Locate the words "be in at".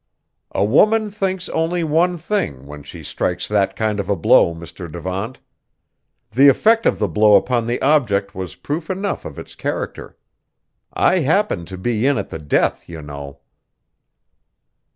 11.77-12.31